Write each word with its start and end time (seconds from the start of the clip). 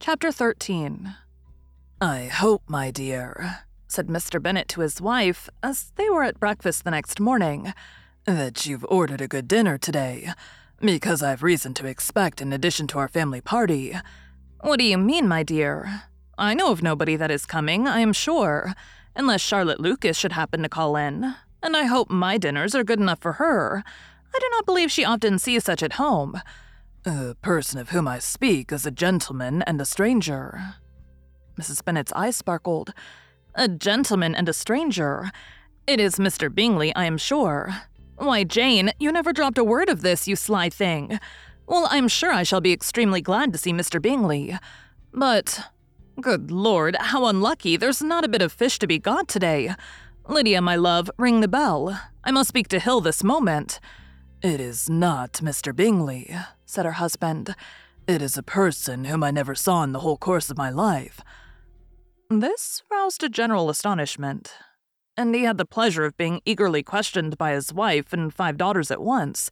Chapter 0.00 0.30
13 0.30 1.16
I 2.00 2.26
hope, 2.26 2.62
my 2.68 2.92
dear, 2.92 3.64
said 3.88 4.06
Mr. 4.06 4.40
Bennet 4.40 4.68
to 4.68 4.80
his 4.80 5.00
wife 5.00 5.50
as 5.60 5.90
they 5.96 6.08
were 6.08 6.22
at 6.22 6.38
breakfast 6.38 6.84
the 6.84 6.92
next 6.92 7.18
morning, 7.18 7.74
that 8.24 8.64
you've 8.64 8.86
ordered 8.88 9.20
a 9.20 9.26
good 9.26 9.48
dinner 9.48 9.76
today, 9.76 10.30
because 10.80 11.20
I've 11.20 11.42
reason 11.42 11.74
to 11.74 11.86
expect 11.86 12.40
an 12.40 12.52
addition 12.52 12.86
to 12.88 12.98
our 13.00 13.08
family 13.08 13.40
party. 13.40 13.96
What 14.60 14.78
do 14.78 14.84
you 14.84 14.98
mean, 14.98 15.26
my 15.26 15.42
dear? 15.42 16.04
I 16.38 16.54
know 16.54 16.70
of 16.70 16.80
nobody 16.80 17.16
that 17.16 17.32
is 17.32 17.44
coming, 17.44 17.88
I 17.88 17.98
am 17.98 18.12
sure, 18.12 18.74
unless 19.16 19.40
Charlotte 19.40 19.80
Lucas 19.80 20.16
should 20.16 20.32
happen 20.32 20.62
to 20.62 20.68
call 20.68 20.94
in, 20.94 21.34
and 21.60 21.76
I 21.76 21.84
hope 21.86 22.08
my 22.08 22.38
dinners 22.38 22.76
are 22.76 22.84
good 22.84 23.00
enough 23.00 23.20
for 23.20 23.32
her. 23.32 23.82
I 24.32 24.38
do 24.38 24.46
not 24.52 24.64
believe 24.64 24.92
she 24.92 25.04
often 25.04 25.40
sees 25.40 25.64
such 25.64 25.82
at 25.82 25.94
home. 25.94 26.40
The 27.04 27.36
person 27.42 27.78
of 27.78 27.90
whom 27.90 28.08
I 28.08 28.18
speak 28.18 28.72
is 28.72 28.84
a 28.84 28.90
gentleman 28.90 29.62
and 29.62 29.80
a 29.80 29.84
stranger. 29.84 30.74
Mrs. 31.58 31.84
Bennet's 31.84 32.12
eyes 32.12 32.36
sparkled. 32.36 32.92
A 33.54 33.68
gentleman 33.68 34.34
and 34.34 34.48
a 34.48 34.52
stranger. 34.52 35.30
It 35.86 36.00
is 36.00 36.16
Mr. 36.16 36.54
Bingley, 36.54 36.94
I 36.94 37.04
am 37.06 37.16
sure. 37.16 37.74
Why, 38.16 38.44
Jane, 38.44 38.92
you 38.98 39.12
never 39.12 39.32
dropped 39.32 39.58
a 39.58 39.64
word 39.64 39.88
of 39.88 40.02
this, 40.02 40.26
you 40.26 40.36
sly 40.36 40.68
thing. 40.68 41.18
Well, 41.66 41.86
I'm 41.90 42.08
sure 42.08 42.32
I 42.32 42.42
shall 42.42 42.60
be 42.60 42.72
extremely 42.72 43.20
glad 43.20 43.52
to 43.52 43.58
see 43.58 43.72
Mr. 43.72 44.02
Bingley. 44.02 44.56
But, 45.12 45.60
good 46.20 46.50
lord, 46.50 46.96
how 46.98 47.26
unlucky, 47.26 47.76
there's 47.76 48.02
not 48.02 48.24
a 48.24 48.28
bit 48.28 48.42
of 48.42 48.52
fish 48.52 48.78
to 48.80 48.86
be 48.86 48.98
got 48.98 49.28
today. 49.28 49.74
Lydia, 50.28 50.60
my 50.60 50.76
love, 50.76 51.10
ring 51.16 51.40
the 51.40 51.48
bell. 51.48 52.00
I 52.24 52.32
must 52.32 52.48
speak 52.48 52.68
to 52.68 52.80
Hill 52.80 53.00
this 53.00 53.22
moment. 53.24 53.80
It 54.42 54.60
is 54.60 54.90
not 54.90 55.34
Mr. 55.34 55.74
Bingley, 55.74 56.34
said 56.68 56.84
her 56.84 56.92
husband. 56.92 57.54
It 58.06 58.20
is 58.20 58.36
a 58.36 58.42
person 58.42 59.06
whom 59.06 59.24
I 59.24 59.30
never 59.30 59.54
saw 59.54 59.82
in 59.82 59.92
the 59.92 60.00
whole 60.00 60.18
course 60.18 60.50
of 60.50 60.58
my 60.58 60.70
life. 60.70 61.20
This 62.30 62.82
roused 62.90 63.22
a 63.24 63.28
general 63.30 63.70
astonishment, 63.70 64.52
and 65.16 65.34
he 65.34 65.44
had 65.44 65.56
the 65.56 65.64
pleasure 65.64 66.04
of 66.04 66.16
being 66.18 66.42
eagerly 66.44 66.82
questioned 66.82 67.38
by 67.38 67.52
his 67.52 67.72
wife 67.72 68.12
and 68.12 68.32
five 68.32 68.58
daughters 68.58 68.90
at 68.90 69.00
once. 69.00 69.50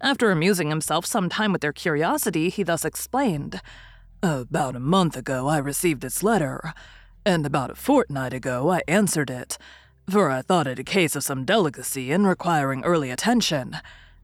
After 0.00 0.32
amusing 0.32 0.68
himself 0.68 1.06
some 1.06 1.28
time 1.28 1.52
with 1.52 1.60
their 1.60 1.72
curiosity, 1.72 2.48
he 2.48 2.64
thus 2.64 2.84
explained 2.84 3.60
About 4.20 4.74
a 4.74 4.80
month 4.80 5.16
ago, 5.16 5.46
I 5.46 5.58
received 5.58 6.00
this 6.00 6.24
letter, 6.24 6.74
and 7.24 7.46
about 7.46 7.70
a 7.70 7.76
fortnight 7.76 8.32
ago, 8.32 8.68
I 8.68 8.82
answered 8.88 9.30
it, 9.30 9.58
for 10.10 10.28
I 10.28 10.42
thought 10.42 10.66
it 10.66 10.80
a 10.80 10.84
case 10.84 11.14
of 11.14 11.22
some 11.22 11.44
delicacy 11.44 12.10
and 12.10 12.26
requiring 12.26 12.84
early 12.84 13.10
attention. 13.10 13.76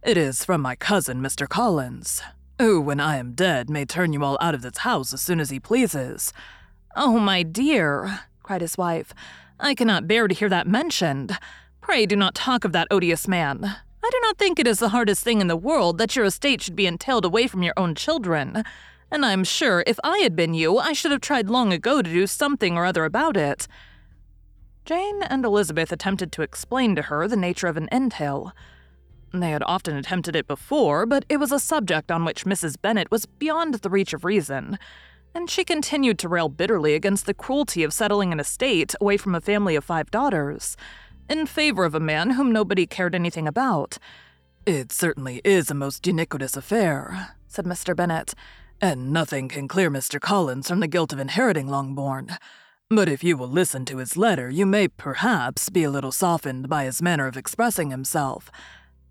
It 0.03 0.16
is 0.16 0.44
from 0.44 0.62
my 0.62 0.76
cousin, 0.76 1.20
Mr. 1.20 1.48
Collins, 1.48 2.22
who, 2.60 2.81
when 2.81 3.00
I 3.00 3.16
am 3.16 3.32
dead, 3.32 3.69
may 3.69 3.84
turn 3.84 4.12
you 4.12 4.22
all 4.22 4.38
out 4.41 4.54
of 4.54 4.62
this 4.62 4.78
house 4.78 5.12
as 5.12 5.20
soon 5.20 5.41
as 5.41 5.50
he 5.50 5.59
pleases. 5.59 6.32
Oh, 6.94 7.19
my 7.19 7.42
dear, 7.42 8.20
cried 8.44 8.60
his 8.60 8.78
wife, 8.78 9.12
I 9.58 9.75
cannot 9.75 10.06
bear 10.06 10.28
to 10.28 10.34
hear 10.34 10.49
that 10.50 10.69
mentioned. 10.69 11.37
Pray 11.81 12.06
do 12.06 12.14
not 12.14 12.37
talk 12.37 12.64
of 12.64 12.70
that 12.72 12.87
odious 12.93 13.26
man. 13.26 13.64
I 13.64 14.11
do 14.11 14.20
not 14.22 14.38
think 14.38 14.61
it 14.61 14.69
is 14.69 14.78
the 14.78 14.90
hardest 14.90 15.25
thing 15.25 15.40
in 15.40 15.49
the 15.49 15.56
world 15.56 15.99
that 15.99 16.14
your 16.14 16.25
estate 16.25 16.62
should 16.62 16.76
be 16.76 16.87
entailed 16.87 17.25
away 17.25 17.49
from 17.49 17.64
your 17.64 17.75
own 17.76 17.96
children. 17.96 18.62
And 19.11 19.26
I'm 19.26 19.43
sure 19.43 19.82
if 19.84 19.99
I 20.05 20.19
had 20.19 20.37
been 20.37 20.55
you, 20.55 20.78
I 20.78 20.93
should 20.93 21.11
have 21.11 21.20
tried 21.20 21.50
long 21.50 21.72
ago 21.72 22.02
to 22.02 22.11
do 22.11 22.28
something 22.28 22.76
or 22.76 22.87
other 22.87 23.05
about 23.05 23.37
it. 23.37 23.67
Jane 24.84 25.25
and 25.25 25.44
Elizabeth 25.44 25.90
attempted 25.90 26.31
to 26.32 26.43
explain 26.43 26.94
to 26.94 27.02
her 27.02 27.26
the 27.26 27.37
nature 27.37 27.67
of 27.67 27.76
an 27.76 27.88
entail. 27.90 28.52
They 29.32 29.50
had 29.50 29.62
often 29.64 29.96
attempted 29.96 30.34
it 30.34 30.46
before, 30.46 31.04
but 31.04 31.25
it 31.28 31.36
was 31.38 31.52
a 31.52 31.58
subject 31.58 32.10
on 32.10 32.25
which 32.25 32.44
Mrs. 32.44 32.80
Bennet 32.80 33.10
was 33.10 33.26
beyond 33.26 33.75
the 33.75 33.90
reach 33.90 34.12
of 34.14 34.25
reason, 34.25 34.78
and 35.34 35.50
she 35.50 35.64
continued 35.64 36.19
to 36.20 36.28
rail 36.28 36.48
bitterly 36.48 36.94
against 36.94 37.26
the 37.26 37.34
cruelty 37.34 37.84
of 37.84 37.92
settling 37.92 38.32
an 38.32 38.40
estate 38.40 38.94
away 39.00 39.16
from 39.16 39.34
a 39.34 39.40
family 39.40 39.76
of 39.76 39.84
five 39.84 40.10
daughters, 40.10 40.76
in 41.28 41.46
favor 41.46 41.84
of 41.84 41.94
a 41.94 42.00
man 42.00 42.30
whom 42.30 42.50
nobody 42.50 42.86
cared 42.86 43.14
anything 43.14 43.46
about. 43.46 43.98
It 44.64 44.92
certainly 44.92 45.40
is 45.44 45.70
a 45.70 45.74
most 45.74 46.06
iniquitous 46.06 46.56
affair, 46.56 47.34
said 47.46 47.66
Mr. 47.66 47.94
Bennet, 47.94 48.34
and 48.81 49.12
nothing 49.12 49.48
can 49.48 49.69
clear 49.69 49.90
Mr. 49.90 50.20
Collins 50.20 50.69
from 50.69 50.81
the 50.81 50.86
guilt 50.86 51.12
of 51.12 51.19
inheriting 51.19 51.69
Longbourn. 51.69 52.38
But 52.90 53.08
if 53.08 53.22
you 53.22 53.36
will 53.36 53.48
listen 53.48 53.84
to 53.86 53.98
his 53.98 54.16
letter, 54.16 54.48
you 54.48 54.64
may 54.64 54.88
perhaps 54.88 55.69
be 55.69 55.84
a 55.84 55.90
little 55.90 56.12
softened 56.12 56.69
by 56.69 56.84
his 56.84 57.02
manner 57.02 57.26
of 57.26 57.36
expressing 57.36 57.90
himself. 57.90 58.50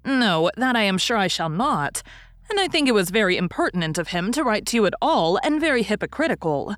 No, 0.07 0.49
that 0.55 0.77
I 0.77 0.83
am 0.83 0.97
sure 0.97 1.17
I 1.17 1.27
shall 1.27 1.49
not. 1.49 2.01
And 2.49 2.61
I 2.61 2.69
think 2.69 2.87
it 2.87 2.93
was 2.93 3.09
very 3.09 3.35
impertinent 3.35 3.97
of 3.97 4.07
him 4.07 4.31
to 4.31 4.43
write 4.43 4.65
to 4.67 4.77
you 4.77 4.85
at 4.85 4.93
all, 5.01 5.37
and 5.43 5.59
very 5.59 5.83
hypocritical. 5.83 6.75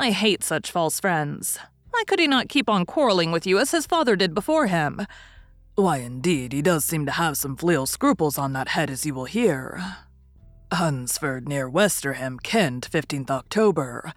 I 0.00 0.10
hate 0.10 0.42
such 0.42 0.72
false 0.72 0.98
friends. 0.98 1.60
Why 1.90 2.02
could 2.08 2.18
he 2.18 2.26
not 2.26 2.48
keep 2.48 2.68
on 2.68 2.84
quarreling 2.84 3.30
with 3.30 3.46
you 3.46 3.60
as 3.60 3.70
his 3.70 3.86
father 3.86 4.16
did 4.16 4.34
before 4.34 4.66
him? 4.66 5.06
Why, 5.76 5.98
indeed, 5.98 6.52
he 6.52 6.60
does 6.60 6.84
seem 6.84 7.06
to 7.06 7.12
have 7.12 7.36
some 7.36 7.56
filial 7.56 7.86
scruples 7.86 8.36
on 8.36 8.52
that 8.54 8.70
head, 8.70 8.90
as 8.90 9.06
you 9.06 9.14
will 9.14 9.26
hear. 9.26 9.80
Hunsford, 10.72 11.48
near 11.48 11.70
Westerham, 11.70 12.40
Kent, 12.42 12.90
15th 12.90 13.30
October. 13.30 14.12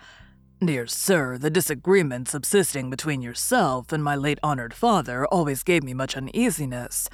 Dear 0.59 0.87
sir, 0.87 1.37
the 1.37 1.51
disagreement 1.51 2.29
subsisting 2.29 2.89
between 2.89 3.21
yourself 3.21 3.91
and 3.91 4.03
my 4.03 4.15
late 4.15 4.39
honored 4.41 4.73
father 4.73 5.27
always 5.27 5.61
gave 5.61 5.83
me 5.83 5.93
much 5.93 6.17
uneasiness 6.17 7.09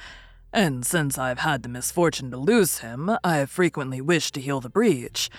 and 0.52 0.84
since 0.84 1.16
I've 1.16 1.38
had 1.38 1.62
the 1.62 1.68
misfortune 1.68 2.30
to 2.30 2.36
lose 2.36 2.78
him, 2.78 3.10
I 3.24 3.36
have 3.36 3.50
frequently 3.50 4.00
wished 4.00 4.34
to 4.34 4.40
heal 4.40 4.60
the 4.60 4.68
breach. 4.68 5.30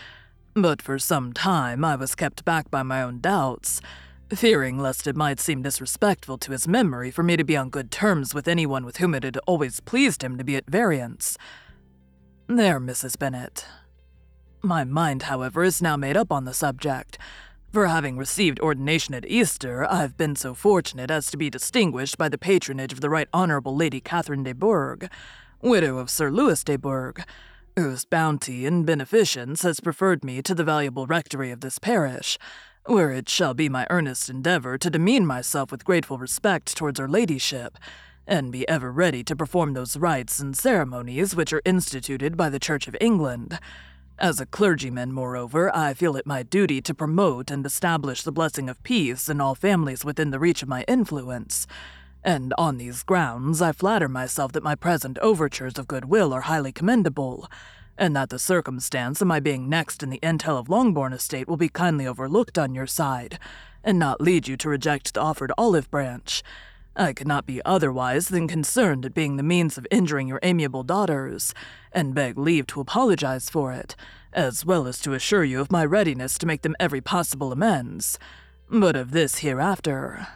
But 0.55 0.81
for 0.81 0.97
some 0.99 1.33
time 1.33 1.85
I 1.85 1.95
was 1.95 2.15
kept 2.15 2.45
back 2.45 2.71
by 2.71 2.83
my 2.83 3.01
own 3.01 3.19
doubts, 3.19 3.81
fearing 4.29 4.79
lest 4.79 5.05
it 5.07 5.15
might 5.15 5.39
seem 5.39 5.61
disrespectful 5.61 6.37
to 6.39 6.51
his 6.51 6.67
memory 6.67 7.11
for 7.11 7.23
me 7.23 7.37
to 7.37 7.43
be 7.43 7.55
on 7.55 7.69
good 7.69 7.91
terms 7.91 8.33
with 8.33 8.47
anyone 8.47 8.85
with 8.85 8.97
whom 8.97 9.13
it 9.13 9.23
had 9.23 9.37
always 9.45 9.79
pleased 9.79 10.23
him 10.23 10.37
to 10.37 10.43
be 10.43 10.55
at 10.55 10.69
variance. 10.69 11.37
There, 12.47 12.79
Mrs. 12.79 13.17
Bennet. 13.17 13.65
My 14.61 14.83
mind, 14.83 15.23
however, 15.23 15.63
is 15.63 15.81
now 15.81 15.97
made 15.97 16.17
up 16.17 16.31
on 16.31 16.45
the 16.45 16.53
subject, 16.53 17.17
for 17.73 17.87
having 17.87 18.17
received 18.17 18.59
ordination 18.59 19.15
at 19.15 19.27
Easter, 19.27 19.83
I've 19.89 20.15
been 20.15 20.35
so 20.35 20.53
fortunate 20.53 21.09
as 21.09 21.31
to 21.31 21.37
be 21.37 21.49
distinguished 21.49 22.19
by 22.19 22.29
the 22.29 22.37
patronage 22.37 22.93
of 22.93 23.01
the 23.01 23.09
Right 23.09 23.27
Honourable 23.33 23.75
Lady 23.75 23.99
Catherine 23.99 24.43
de 24.43 24.53
Bourgh, 24.53 25.09
widow 25.59 25.97
of 25.97 26.11
Sir 26.11 26.29
Lewis 26.29 26.63
de 26.63 26.77
Bourgh, 26.77 27.25
whose 27.75 28.05
bounty 28.05 28.67
and 28.67 28.85
beneficence 28.85 29.63
has 29.63 29.79
preferred 29.79 30.23
me 30.23 30.43
to 30.43 30.53
the 30.53 30.63
valuable 30.63 31.07
rectory 31.07 31.49
of 31.49 31.61
this 31.61 31.79
parish, 31.79 32.37
where 32.85 33.09
it 33.09 33.27
shall 33.27 33.55
be 33.55 33.69
my 33.69 33.87
earnest 33.89 34.29
endeavour 34.29 34.77
to 34.77 34.91
demean 34.91 35.25
myself 35.25 35.71
with 35.71 35.83
grateful 35.83 36.19
respect 36.19 36.77
towards 36.77 36.99
her 36.99 37.09
ladyship, 37.09 37.79
and 38.27 38.51
be 38.51 38.69
ever 38.69 38.91
ready 38.91 39.23
to 39.23 39.35
perform 39.35 39.73
those 39.73 39.97
rites 39.97 40.39
and 40.39 40.55
ceremonies 40.55 41.35
which 41.35 41.51
are 41.51 41.61
instituted 41.65 42.37
by 42.37 42.49
the 42.49 42.59
Church 42.59 42.87
of 42.87 42.95
England. 43.01 43.57
As 44.19 44.39
a 44.39 44.45
clergyman, 44.45 45.11
moreover, 45.11 45.75
I 45.75 45.95
feel 45.95 46.15
it 46.15 46.27
my 46.27 46.43
duty 46.43 46.81
to 46.83 46.93
promote 46.93 47.49
and 47.49 47.65
establish 47.65 48.21
the 48.21 48.31
blessing 48.31 48.69
of 48.69 48.81
peace 48.83 49.27
in 49.27 49.41
all 49.41 49.55
families 49.55 50.05
within 50.05 50.29
the 50.29 50.39
reach 50.39 50.61
of 50.61 50.69
my 50.69 50.83
influence. 50.87 51.65
And 52.23 52.53
on 52.57 52.77
these 52.77 53.01
grounds, 53.01 53.61
I 53.61 53.71
flatter 53.71 54.07
myself 54.07 54.51
that 54.51 54.63
my 54.63 54.75
present 54.75 55.17
overtures 55.17 55.79
of 55.79 55.87
goodwill 55.87 56.31
are 56.31 56.41
highly 56.41 56.71
commendable, 56.71 57.49
and 57.97 58.15
that 58.15 58.29
the 58.29 58.39
circumstance 58.39 59.19
of 59.19 59.27
my 59.27 59.39
being 59.39 59.67
next 59.67 60.03
in 60.03 60.11
the 60.11 60.19
entail 60.23 60.59
of 60.59 60.69
Longbourn 60.69 61.11
estate 61.11 61.47
will 61.47 61.57
be 61.57 61.67
kindly 61.67 62.05
overlooked 62.05 62.57
on 62.57 62.75
your 62.75 62.87
side, 62.87 63.39
and 63.83 63.97
not 63.97 64.21
lead 64.21 64.47
you 64.47 64.55
to 64.57 64.69
reject 64.69 65.15
the 65.15 65.21
offered 65.21 65.51
olive 65.57 65.89
branch. 65.89 66.43
I 66.95 67.13
could 67.13 67.27
not 67.27 67.47
be 67.47 67.61
otherwise 67.65 68.27
than 68.27 68.47
concerned 68.47 69.05
at 69.05 69.15
being 69.15 69.37
the 69.37 69.43
means 69.43 69.77
of 69.77 69.87
injuring 69.89 70.27
your 70.27 70.39
amiable 70.43 70.83
daughters, 70.83 71.53
and 71.91 72.13
beg 72.13 72.37
leave 72.37 72.67
to 72.67 72.81
apologize 72.81 73.49
for 73.49 73.73
it, 73.73 73.95
as 74.31 74.65
well 74.65 74.87
as 74.87 74.99
to 75.01 75.13
assure 75.13 75.43
you 75.43 75.59
of 75.59 75.71
my 75.71 75.83
readiness 75.83 76.37
to 76.37 76.45
make 76.45 76.61
them 76.61 76.75
every 76.79 77.01
possible 77.01 77.51
amends. 77.51 78.19
But 78.69 78.95
of 78.95 79.11
this 79.11 79.39
hereafter. 79.39 80.27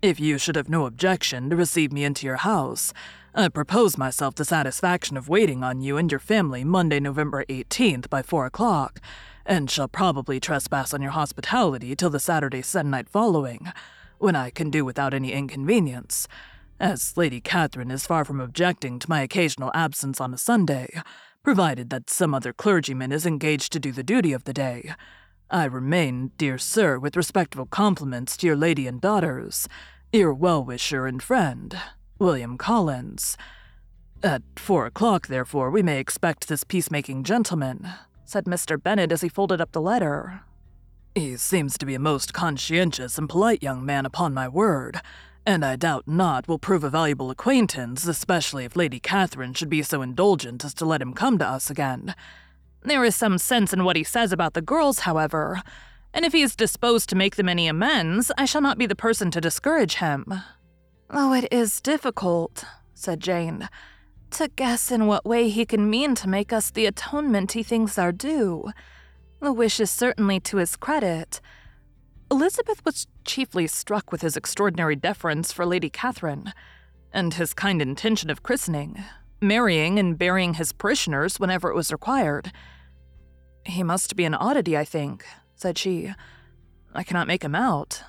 If 0.00 0.18
you 0.18 0.38
should 0.38 0.56
have 0.56 0.68
no 0.68 0.86
objection 0.86 1.50
to 1.50 1.56
receive 1.56 1.92
me 1.92 2.04
into 2.04 2.26
your 2.26 2.36
house, 2.36 2.92
I 3.34 3.48
propose 3.48 3.98
myself 3.98 4.34
the 4.34 4.44
satisfaction 4.46 5.18
of 5.18 5.28
waiting 5.28 5.62
on 5.62 5.82
you 5.82 5.98
and 5.98 6.10
your 6.10 6.18
family 6.18 6.64
Monday, 6.64 7.00
November 7.00 7.44
18th 7.46 8.08
by 8.08 8.22
4 8.22 8.46
o'clock, 8.46 9.00
and 9.44 9.70
shall 9.70 9.88
probably 9.88 10.40
trespass 10.40 10.94
on 10.94 11.02
your 11.02 11.10
hospitality 11.10 11.94
till 11.94 12.08
the 12.08 12.20
Saturday 12.20 12.62
se'nnight 12.62 13.10
following, 13.10 13.72
when 14.18 14.36
I 14.36 14.50
can 14.50 14.70
do 14.70 14.84
without 14.84 15.14
any 15.14 15.32
inconvenience, 15.32 16.26
as 16.78 17.16
Lady 17.16 17.40
Catherine 17.40 17.90
is 17.90 18.06
far 18.06 18.24
from 18.24 18.40
objecting 18.40 18.98
to 18.98 19.08
my 19.08 19.22
occasional 19.22 19.70
absence 19.74 20.20
on 20.20 20.34
a 20.34 20.38
Sunday, 20.38 21.00
provided 21.42 21.90
that 21.90 22.10
some 22.10 22.34
other 22.34 22.52
clergyman 22.52 23.12
is 23.12 23.24
engaged 23.24 23.72
to 23.72 23.80
do 23.80 23.92
the 23.92 24.02
duty 24.02 24.32
of 24.32 24.44
the 24.44 24.52
day. 24.52 24.94
I 25.50 25.64
remain, 25.64 26.32
dear 26.38 26.58
sir, 26.58 26.98
with 26.98 27.16
respectful 27.16 27.66
compliments 27.66 28.36
to 28.38 28.46
your 28.46 28.56
lady 28.56 28.86
and 28.86 29.00
daughters, 29.00 29.68
your 30.12 30.34
well-wisher 30.34 31.06
and 31.06 31.22
friend, 31.22 31.78
William 32.18 32.58
Collins. 32.58 33.36
At 34.22 34.42
four 34.56 34.86
o'clock, 34.86 35.28
therefore, 35.28 35.70
we 35.70 35.82
may 35.82 36.00
expect 36.00 36.48
this 36.48 36.64
peacemaking 36.64 37.22
gentleman, 37.22 37.88
said 38.24 38.46
Mr. 38.46 38.82
Bennet 38.82 39.12
as 39.12 39.20
he 39.20 39.28
folded 39.28 39.60
up 39.60 39.72
the 39.72 39.80
letter. 39.80 40.40
He 41.16 41.38
seems 41.38 41.78
to 41.78 41.86
be 41.86 41.94
a 41.94 41.98
most 41.98 42.34
conscientious 42.34 43.16
and 43.16 43.26
polite 43.26 43.62
young 43.62 43.86
man, 43.86 44.04
upon 44.04 44.34
my 44.34 44.48
word, 44.48 45.00
and 45.46 45.64
I 45.64 45.74
doubt 45.74 46.06
not 46.06 46.46
will 46.46 46.58
prove 46.58 46.84
a 46.84 46.90
valuable 46.90 47.30
acquaintance, 47.30 48.06
especially 48.06 48.66
if 48.66 48.76
Lady 48.76 49.00
Catherine 49.00 49.54
should 49.54 49.70
be 49.70 49.82
so 49.82 50.02
indulgent 50.02 50.62
as 50.62 50.74
to 50.74 50.84
let 50.84 51.00
him 51.00 51.14
come 51.14 51.38
to 51.38 51.48
us 51.48 51.70
again. 51.70 52.14
There 52.82 53.02
is 53.02 53.16
some 53.16 53.38
sense 53.38 53.72
in 53.72 53.82
what 53.82 53.96
he 53.96 54.04
says 54.04 54.30
about 54.30 54.52
the 54.52 54.60
girls, 54.60 55.00
however, 55.00 55.62
and 56.12 56.26
if 56.26 56.34
he 56.34 56.42
is 56.42 56.54
disposed 56.54 57.08
to 57.08 57.16
make 57.16 57.36
them 57.36 57.48
any 57.48 57.66
amends, 57.66 58.30
I 58.36 58.44
shall 58.44 58.60
not 58.60 58.76
be 58.76 58.84
the 58.84 58.94
person 58.94 59.30
to 59.30 59.40
discourage 59.40 59.94
him. 59.94 60.42
Oh, 61.08 61.32
it 61.32 61.48
is 61.50 61.80
difficult, 61.80 62.62
said 62.92 63.20
Jane, 63.20 63.70
to 64.32 64.48
guess 64.48 64.90
in 64.90 65.06
what 65.06 65.24
way 65.24 65.48
he 65.48 65.64
can 65.64 65.88
mean 65.88 66.14
to 66.16 66.28
make 66.28 66.52
us 66.52 66.68
the 66.68 66.84
atonement 66.84 67.52
he 67.52 67.62
thinks 67.62 67.96
our 67.96 68.12
due. 68.12 68.70
The 69.40 69.52
wish 69.52 69.80
is 69.80 69.90
certainly 69.90 70.40
to 70.40 70.56
his 70.56 70.76
credit. 70.76 71.40
Elizabeth 72.30 72.84
was 72.84 73.06
chiefly 73.24 73.66
struck 73.66 74.10
with 74.10 74.22
his 74.22 74.36
extraordinary 74.36 74.96
deference 74.96 75.52
for 75.52 75.66
Lady 75.66 75.90
Catherine, 75.90 76.52
and 77.12 77.34
his 77.34 77.54
kind 77.54 77.80
intention 77.80 78.30
of 78.30 78.42
christening, 78.42 79.04
marrying 79.40 79.98
and 79.98 80.18
burying 80.18 80.54
his 80.54 80.72
parishioners 80.72 81.38
whenever 81.38 81.70
it 81.70 81.76
was 81.76 81.92
required. 81.92 82.50
He 83.64 83.82
must 83.82 84.16
be 84.16 84.24
an 84.24 84.34
oddity, 84.34 84.76
I 84.76 84.84
think, 84.84 85.24
said 85.54 85.78
she. 85.78 86.12
I 86.94 87.02
cannot 87.02 87.28
make 87.28 87.44
him 87.44 87.54
out. 87.54 88.02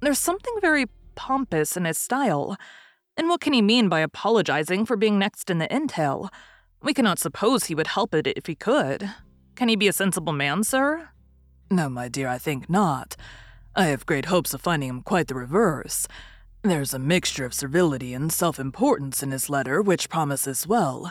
There's 0.00 0.18
something 0.18 0.54
very 0.60 0.86
pompous 1.14 1.76
in 1.76 1.86
his 1.86 1.98
style. 1.98 2.56
And 3.16 3.28
what 3.28 3.40
can 3.40 3.52
he 3.54 3.62
mean 3.62 3.88
by 3.88 4.00
apologizing 4.00 4.84
for 4.84 4.96
being 4.96 5.18
next 5.18 5.48
in 5.48 5.58
the 5.58 5.74
entail? 5.74 6.28
We 6.82 6.92
cannot 6.92 7.18
suppose 7.18 7.64
he 7.64 7.74
would 7.74 7.86
help 7.88 8.14
it 8.14 8.26
if 8.26 8.46
he 8.46 8.54
could. 8.54 9.10
Can 9.56 9.68
he 9.68 9.76
be 9.76 9.88
a 9.88 9.92
sensible 9.92 10.34
man, 10.34 10.62
sir? 10.64 11.08
No, 11.70 11.88
my 11.88 12.08
dear, 12.08 12.28
I 12.28 12.38
think 12.38 12.68
not. 12.68 13.16
I 13.74 13.86
have 13.86 14.06
great 14.06 14.26
hopes 14.26 14.54
of 14.54 14.60
finding 14.60 14.90
him 14.90 15.02
quite 15.02 15.28
the 15.28 15.34
reverse. 15.34 16.06
There's 16.62 16.92
a 16.92 16.98
mixture 16.98 17.44
of 17.44 17.54
servility 17.54 18.12
and 18.12 18.30
self 18.30 18.58
importance 18.58 19.22
in 19.22 19.30
his 19.30 19.48
letter 19.48 19.80
which 19.80 20.10
promises 20.10 20.66
well. 20.66 21.10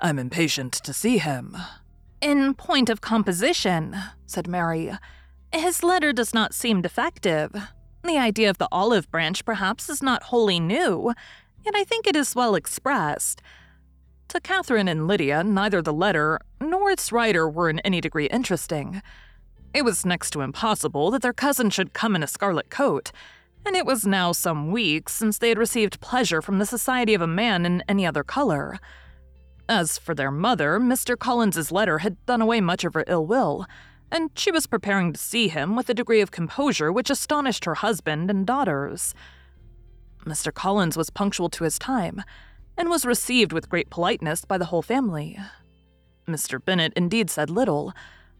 I'm 0.00 0.18
impatient 0.18 0.74
to 0.74 0.92
see 0.92 1.18
him. 1.18 1.56
In 2.20 2.54
point 2.54 2.90
of 2.90 3.00
composition, 3.00 3.96
said 4.26 4.46
Mary, 4.46 4.92
his 5.52 5.82
letter 5.82 6.12
does 6.12 6.34
not 6.34 6.54
seem 6.54 6.82
defective. 6.82 7.54
The 8.04 8.18
idea 8.18 8.50
of 8.50 8.58
the 8.58 8.68
olive 8.70 9.10
branch 9.10 9.44
perhaps 9.44 9.88
is 9.88 10.02
not 10.02 10.24
wholly 10.24 10.60
new, 10.60 11.14
yet 11.64 11.74
I 11.74 11.84
think 11.84 12.06
it 12.06 12.16
is 12.16 12.34
well 12.34 12.54
expressed. 12.54 13.40
To 14.28 14.40
Catherine 14.40 14.88
and 14.88 15.06
Lydia, 15.06 15.44
neither 15.44 15.80
the 15.80 15.92
letter 15.92 16.40
nor 16.60 16.90
its 16.90 17.12
writer 17.12 17.48
were 17.48 17.70
in 17.70 17.78
any 17.80 18.00
degree 18.00 18.26
interesting. 18.26 19.00
It 19.72 19.84
was 19.84 20.04
next 20.04 20.30
to 20.30 20.40
impossible 20.40 21.10
that 21.12 21.22
their 21.22 21.32
cousin 21.32 21.70
should 21.70 21.92
come 21.92 22.16
in 22.16 22.22
a 22.22 22.26
scarlet 22.26 22.68
coat, 22.68 23.12
and 23.64 23.76
it 23.76 23.86
was 23.86 24.06
now 24.06 24.32
some 24.32 24.70
weeks 24.72 25.12
since 25.12 25.38
they 25.38 25.48
had 25.48 25.58
received 25.58 26.00
pleasure 26.00 26.42
from 26.42 26.58
the 26.58 26.66
society 26.66 27.14
of 27.14 27.20
a 27.20 27.26
man 27.26 27.64
in 27.64 27.84
any 27.88 28.04
other 28.04 28.24
color. 28.24 28.78
As 29.68 29.96
for 29.98 30.14
their 30.14 30.30
mother, 30.30 30.80
Mr. 30.80 31.18
Collins's 31.18 31.70
letter 31.72 31.98
had 31.98 32.24
done 32.26 32.42
away 32.42 32.60
much 32.60 32.84
of 32.84 32.94
her 32.94 33.04
ill 33.06 33.26
will, 33.26 33.66
and 34.10 34.30
she 34.34 34.50
was 34.50 34.66
preparing 34.66 35.12
to 35.12 35.18
see 35.18 35.48
him 35.48 35.76
with 35.76 35.88
a 35.88 35.94
degree 35.94 36.20
of 36.20 36.30
composure 36.30 36.92
which 36.92 37.10
astonished 37.10 37.64
her 37.64 37.76
husband 37.76 38.30
and 38.30 38.46
daughters. 38.46 39.14
Mr. 40.24 40.52
Collins 40.52 40.96
was 40.96 41.10
punctual 41.10 41.48
to 41.50 41.64
his 41.64 41.78
time, 41.78 42.22
and 42.76 42.88
was 42.88 43.06
received 43.06 43.52
with 43.52 43.68
great 43.68 43.90
politeness 43.90 44.44
by 44.44 44.58
the 44.58 44.66
whole 44.66 44.82
family. 44.82 45.38
Mr. 46.28 46.62
Bennet 46.62 46.92
indeed 46.96 47.30
said 47.30 47.50
little, 47.50 47.92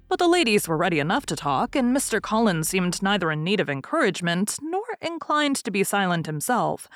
but 0.09 0.19
the 0.19 0.29
ladies 0.29 0.69
were 0.69 0.77
ready 0.77 1.01
enough 1.01 1.27
to 1.27 1.37
talk, 1.37 1.75
and 1.75 1.97
Mr. 1.97 2.21
Collins 2.21 2.69
seemed 2.69 3.03
neither 3.03 3.31
in 3.33 3.43
need 3.43 3.61
of 3.61 3.69
encouragement 3.69 4.59
nor 4.63 4.85
inclined 5.01 5.57
to 5.57 5.71
be 5.71 5.83
silent 5.83 6.27
himself. 6.27 6.89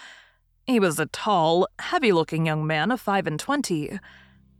He 0.67 0.79
was 0.79 1.01
a 1.01 1.07
tall, 1.07 1.67
heavy 1.81 2.13
looking 2.13 2.47
young 2.47 2.67
man 2.67 2.93
of 2.93 3.01
five 3.01 3.27
and 3.27 3.41
twenty. 3.41 3.99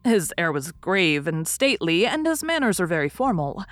His 0.03 0.33
air 0.37 0.51
was 0.51 0.73
grave 0.73 1.29
and 1.29 1.47
stately, 1.47 2.07
and 2.07 2.27
his 2.27 2.43
manners 2.43 2.81
were 2.81 2.87
very 2.87 3.09
formal. 3.09 3.65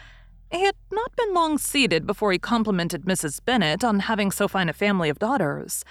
He 0.50 0.64
had 0.64 0.76
not 0.92 1.14
been 1.16 1.34
long 1.34 1.58
seated 1.58 2.06
before 2.06 2.32
he 2.32 2.38
complimented 2.38 3.04
Mrs. 3.04 3.44
Bennet 3.44 3.82
on 3.82 4.00
having 4.00 4.30
so 4.30 4.46
fine 4.46 4.68
a 4.68 4.72
family 4.72 5.08
of 5.08 5.18
daughters. 5.18 5.84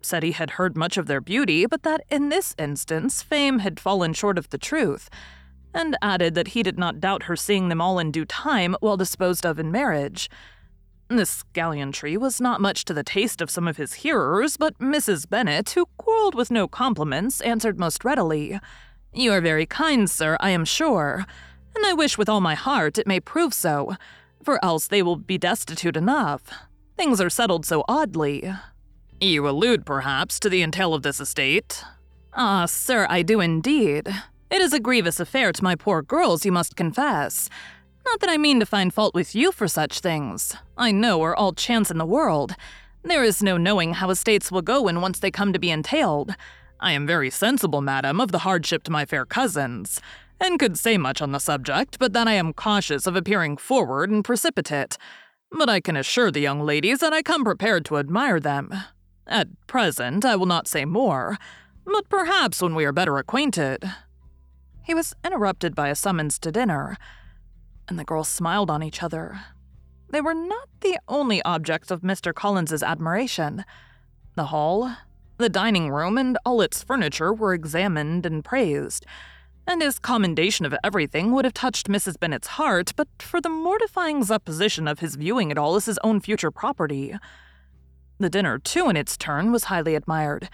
Said 0.00 0.22
he 0.22 0.32
had 0.32 0.50
heard 0.50 0.76
much 0.76 0.96
of 0.96 1.06
their 1.06 1.20
beauty, 1.20 1.66
but 1.66 1.82
that 1.82 2.02
in 2.10 2.28
this 2.28 2.54
instance 2.58 3.22
fame 3.22 3.58
had 3.58 3.80
fallen 3.80 4.12
short 4.12 4.38
of 4.38 4.50
the 4.50 4.58
truth, 4.58 5.10
and 5.74 5.96
added 6.00 6.34
that 6.34 6.48
he 6.48 6.62
did 6.62 6.78
not 6.78 7.00
doubt 7.00 7.24
her 7.24 7.36
seeing 7.36 7.68
them 7.68 7.80
all 7.80 7.98
in 7.98 8.10
due 8.10 8.24
time 8.24 8.76
well 8.80 8.96
disposed 8.96 9.44
of 9.44 9.58
in 9.58 9.72
marriage. 9.72 10.30
This 11.08 11.42
gallantry 11.54 12.18
was 12.18 12.40
not 12.40 12.60
much 12.60 12.84
to 12.84 12.94
the 12.94 13.02
taste 13.02 13.40
of 13.40 13.50
some 13.50 13.66
of 13.66 13.78
his 13.78 13.94
hearers, 13.94 14.58
but 14.58 14.78
Mrs. 14.78 15.28
Bennet, 15.28 15.70
who 15.70 15.86
quarreled 15.96 16.34
with 16.34 16.50
no 16.50 16.68
compliments, 16.68 17.40
answered 17.40 17.78
most 17.78 18.04
readily. 18.04 18.60
You 19.14 19.32
are 19.32 19.40
very 19.40 19.64
kind, 19.64 20.10
sir, 20.10 20.36
I 20.38 20.50
am 20.50 20.66
sure, 20.66 21.24
and 21.74 21.86
I 21.86 21.94
wish 21.94 22.18
with 22.18 22.28
all 22.28 22.42
my 22.42 22.54
heart 22.54 22.98
it 22.98 23.06
may 23.06 23.20
prove 23.20 23.54
so, 23.54 23.96
for 24.42 24.62
else 24.62 24.86
they 24.86 25.02
will 25.02 25.16
be 25.16 25.38
destitute 25.38 25.96
enough. 25.96 26.42
Things 26.96 27.20
are 27.22 27.30
settled 27.30 27.64
so 27.64 27.84
oddly. 27.88 28.52
You 29.20 29.48
allude, 29.48 29.84
perhaps, 29.84 30.38
to 30.40 30.48
the 30.48 30.62
entail 30.62 30.94
of 30.94 31.02
this 31.02 31.18
estate? 31.18 31.82
Ah, 32.34 32.66
sir, 32.66 33.04
I 33.10 33.22
do 33.22 33.40
indeed. 33.40 34.08
It 34.48 34.60
is 34.60 34.72
a 34.72 34.78
grievous 34.78 35.18
affair 35.18 35.50
to 35.50 35.64
my 35.64 35.74
poor 35.74 36.02
girls, 36.02 36.46
you 36.46 36.52
must 36.52 36.76
confess. 36.76 37.50
Not 38.06 38.20
that 38.20 38.30
I 38.30 38.36
mean 38.36 38.60
to 38.60 38.66
find 38.66 38.94
fault 38.94 39.14
with 39.14 39.34
you 39.34 39.50
for 39.50 39.66
such 39.66 39.98
things. 39.98 40.54
I 40.76 40.92
know 40.92 41.20
are 41.22 41.34
all 41.34 41.52
chance 41.52 41.90
in 41.90 41.98
the 41.98 42.06
world. 42.06 42.54
There 43.02 43.24
is 43.24 43.42
no 43.42 43.56
knowing 43.56 43.94
how 43.94 44.10
estates 44.10 44.52
will 44.52 44.62
go 44.62 44.82
when 44.82 45.00
once 45.00 45.18
they 45.18 45.32
come 45.32 45.52
to 45.52 45.58
be 45.58 45.72
entailed. 45.72 46.36
I 46.78 46.92
am 46.92 47.04
very 47.04 47.28
sensible, 47.28 47.80
madam, 47.80 48.20
of 48.20 48.30
the 48.30 48.40
hardship 48.40 48.84
to 48.84 48.92
my 48.92 49.04
fair 49.04 49.26
cousins, 49.26 50.00
and 50.40 50.60
could 50.60 50.78
say 50.78 50.96
much 50.96 51.20
on 51.20 51.32
the 51.32 51.40
subject, 51.40 51.98
but 51.98 52.12
that 52.12 52.28
I 52.28 52.34
am 52.34 52.52
cautious 52.52 53.04
of 53.04 53.16
appearing 53.16 53.56
forward 53.56 54.10
and 54.10 54.24
precipitate. 54.24 54.96
But 55.50 55.68
I 55.68 55.80
can 55.80 55.96
assure 55.96 56.30
the 56.30 56.38
young 56.38 56.60
ladies 56.60 57.00
that 57.00 57.12
I 57.12 57.22
come 57.22 57.42
prepared 57.42 57.84
to 57.86 57.98
admire 57.98 58.38
them. 58.38 58.72
At 59.28 59.48
present, 59.66 60.24
I 60.24 60.36
will 60.36 60.46
not 60.46 60.66
say 60.66 60.84
more, 60.84 61.38
but 61.84 62.08
perhaps 62.08 62.62
when 62.62 62.74
we 62.74 62.84
are 62.84 62.92
better 62.92 63.18
acquainted. 63.18 63.84
He 64.82 64.94
was 64.94 65.14
interrupted 65.24 65.74
by 65.74 65.88
a 65.88 65.94
summons 65.94 66.38
to 66.40 66.50
dinner 66.50 66.96
and 67.88 67.98
the 67.98 68.04
girls 68.04 68.28
smiled 68.28 68.70
on 68.70 68.82
each 68.82 69.02
other. 69.02 69.40
they 70.10 70.20
were 70.22 70.34
not 70.34 70.68
the 70.80 70.98
only 71.06 71.42
objects 71.42 71.90
of 71.90 72.00
Mr. 72.00 72.32
Collins's 72.32 72.82
admiration. 72.82 73.64
The 74.36 74.46
hall, 74.46 74.94
the 75.36 75.50
dining 75.50 75.90
room, 75.90 76.16
and 76.16 76.38
all 76.46 76.62
its 76.62 76.82
furniture 76.82 77.32
were 77.32 77.52
examined 77.52 78.24
and 78.24 78.42
praised, 78.42 79.04
and 79.66 79.82
his 79.82 79.98
commendation 79.98 80.64
of 80.64 80.74
everything 80.82 81.32
would 81.32 81.44
have 81.44 81.52
touched 81.52 81.88
Mrs. 81.88 82.18
Bennet's 82.18 82.48
heart 82.48 82.92
but 82.96 83.08
for 83.18 83.38
the 83.38 83.50
mortifying 83.50 84.24
supposition 84.24 84.88
of 84.88 85.00
his 85.00 85.16
viewing 85.16 85.50
it 85.50 85.58
all 85.58 85.76
as 85.76 85.84
his 85.84 85.98
own 86.02 86.20
future 86.20 86.50
property. 86.50 87.14
The 88.18 88.30
dinner, 88.30 88.58
too, 88.58 88.88
in 88.88 88.96
its 88.96 89.16
turn, 89.16 89.52
was 89.52 89.64
highly 89.64 89.94
admired, 89.94 90.48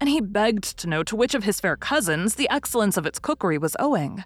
and 0.00 0.08
he 0.08 0.20
begged 0.20 0.78
to 0.78 0.88
know 0.88 1.02
to 1.02 1.14
which 1.14 1.34
of 1.34 1.44
his 1.44 1.60
fair 1.60 1.76
cousins 1.76 2.34
the 2.34 2.48
excellence 2.50 2.96
of 2.96 3.06
its 3.06 3.18
cookery 3.18 3.58
was 3.58 3.76
owing. 3.78 4.24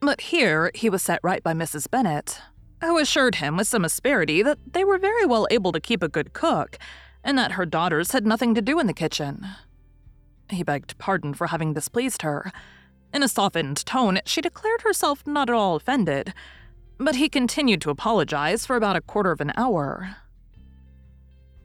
But 0.00 0.22
here 0.22 0.70
he 0.74 0.88
was 0.88 1.02
set 1.02 1.20
right 1.22 1.42
by 1.42 1.52
Mrs. 1.52 1.90
Bennet, 1.90 2.40
who 2.80 2.98
assured 2.98 3.36
him 3.36 3.56
with 3.56 3.68
some 3.68 3.84
asperity 3.84 4.42
that 4.42 4.58
they 4.72 4.82
were 4.82 4.98
very 4.98 5.26
well 5.26 5.46
able 5.50 5.72
to 5.72 5.80
keep 5.80 6.02
a 6.02 6.08
good 6.08 6.32
cook, 6.32 6.78
and 7.22 7.36
that 7.36 7.52
her 7.52 7.66
daughters 7.66 8.12
had 8.12 8.26
nothing 8.26 8.54
to 8.54 8.62
do 8.62 8.80
in 8.80 8.86
the 8.86 8.94
kitchen. 8.94 9.46
He 10.48 10.62
begged 10.62 10.96
pardon 10.98 11.34
for 11.34 11.48
having 11.48 11.74
displeased 11.74 12.22
her. 12.22 12.50
In 13.12 13.22
a 13.22 13.28
softened 13.28 13.84
tone, 13.84 14.20
she 14.24 14.40
declared 14.40 14.82
herself 14.82 15.26
not 15.26 15.50
at 15.50 15.54
all 15.54 15.76
offended, 15.76 16.32
but 16.98 17.16
he 17.16 17.28
continued 17.28 17.80
to 17.82 17.90
apologize 17.90 18.64
for 18.64 18.76
about 18.76 18.96
a 18.96 19.00
quarter 19.00 19.30
of 19.30 19.40
an 19.40 19.52
hour. 19.56 20.16